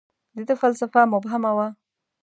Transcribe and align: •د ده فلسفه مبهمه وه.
•د 0.35 0.37
ده 0.47 0.53
فلسفه 0.61 1.01
مبهمه 1.13 1.51
وه. 1.57 1.67